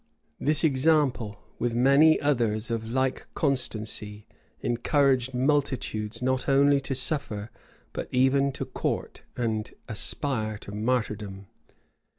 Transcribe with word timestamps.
[]This 0.49 0.63
example, 0.63 1.43
with 1.59 1.75
many 1.75 2.19
others 2.19 2.71
of 2.71 2.89
like 2.89 3.27
constancy, 3.35 4.25
encouraged 4.61 5.35
multitudes 5.35 6.23
not 6.23 6.49
only 6.49 6.81
to 6.81 6.95
suffer, 6.95 7.51
but 7.93 8.09
even 8.11 8.51
to 8.53 8.65
court 8.65 9.21
and 9.37 9.71
aspire 9.87 10.57
to 10.57 10.71
martyrdom. 10.71 11.45